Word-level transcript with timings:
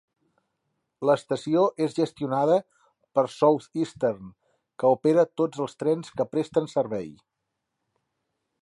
L'estació 1.09 1.65
és 1.87 1.93
gestionada 1.97 2.55
per 3.19 3.25
Southeastern, 3.35 4.33
que 4.81 4.91
opera 4.99 5.29
tots 5.43 5.63
els 5.67 5.81
trens 5.85 6.13
que 6.19 6.29
presten 6.35 6.73
servei. 6.77 7.11